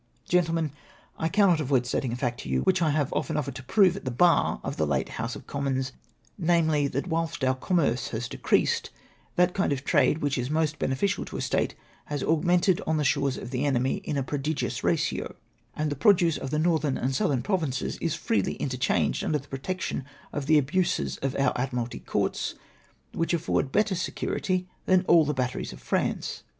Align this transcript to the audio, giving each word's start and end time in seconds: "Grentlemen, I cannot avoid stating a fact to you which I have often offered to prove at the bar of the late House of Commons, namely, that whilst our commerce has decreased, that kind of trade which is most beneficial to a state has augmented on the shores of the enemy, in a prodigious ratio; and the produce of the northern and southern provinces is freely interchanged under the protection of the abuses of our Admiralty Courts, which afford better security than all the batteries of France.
"Grentlemen, 0.31 0.71
I 1.19 1.27
cannot 1.29 1.59
avoid 1.59 1.85
stating 1.85 2.11
a 2.11 2.15
fact 2.15 2.39
to 2.39 2.49
you 2.49 2.61
which 2.61 2.81
I 2.81 2.89
have 2.89 3.13
often 3.13 3.37
offered 3.37 3.53
to 3.53 3.63
prove 3.63 3.95
at 3.95 4.03
the 4.03 4.09
bar 4.09 4.59
of 4.63 4.75
the 4.75 4.87
late 4.87 5.09
House 5.09 5.35
of 5.35 5.45
Commons, 5.45 5.91
namely, 6.39 6.87
that 6.87 7.05
whilst 7.05 7.43
our 7.43 7.53
commerce 7.53 8.07
has 8.07 8.27
decreased, 8.27 8.89
that 9.35 9.53
kind 9.53 9.71
of 9.71 9.83
trade 9.83 10.17
which 10.17 10.39
is 10.39 10.49
most 10.49 10.79
beneficial 10.79 11.23
to 11.25 11.37
a 11.37 11.41
state 11.41 11.75
has 12.05 12.23
augmented 12.23 12.81
on 12.87 12.97
the 12.97 13.03
shores 13.03 13.37
of 13.37 13.51
the 13.51 13.63
enemy, 13.63 13.97
in 13.97 14.17
a 14.17 14.23
prodigious 14.23 14.83
ratio; 14.83 15.35
and 15.75 15.91
the 15.91 15.95
produce 15.95 16.35
of 16.39 16.49
the 16.49 16.57
northern 16.57 16.97
and 16.97 17.13
southern 17.13 17.43
provinces 17.43 17.97
is 17.97 18.15
freely 18.15 18.53
interchanged 18.55 19.23
under 19.23 19.37
the 19.37 19.47
protection 19.49 20.03
of 20.33 20.47
the 20.47 20.57
abuses 20.57 21.17
of 21.17 21.35
our 21.35 21.51
Admiralty 21.55 21.99
Courts, 21.99 22.55
which 23.13 23.35
afford 23.35 23.71
better 23.71 23.93
security 23.93 24.67
than 24.87 25.05
all 25.07 25.25
the 25.25 25.35
batteries 25.35 25.71
of 25.71 25.79
France. 25.79 26.41